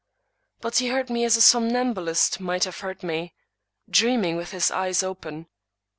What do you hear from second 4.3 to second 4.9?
with his